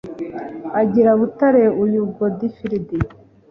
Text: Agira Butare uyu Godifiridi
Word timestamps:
Agira 0.81 1.11
Butare 1.19 1.65
uyu 1.83 2.01
Godifiridi 2.15 2.97